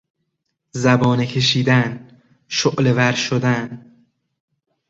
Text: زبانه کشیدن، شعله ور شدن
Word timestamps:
زبانه 0.71 1.25
کشیدن، 1.27 2.07
شعله 2.47 2.93
ور 2.93 3.13
شدن 3.15 3.85